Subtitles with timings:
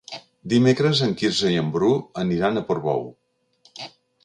[0.53, 1.91] Dimecres en Quirze i en Bru
[2.23, 3.07] aniran a Portbou.